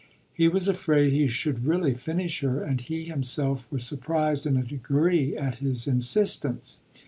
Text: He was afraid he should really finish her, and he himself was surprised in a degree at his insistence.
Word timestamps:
He 0.33 0.47
was 0.47 0.67
afraid 0.67 1.13
he 1.13 1.27
should 1.27 1.63
really 1.63 1.93
finish 1.93 2.39
her, 2.39 2.63
and 2.63 2.81
he 2.81 3.03
himself 3.05 3.71
was 3.71 3.83
surprised 3.85 4.47
in 4.47 4.57
a 4.57 4.63
degree 4.63 5.37
at 5.37 5.59
his 5.59 5.85
insistence. 5.87 6.79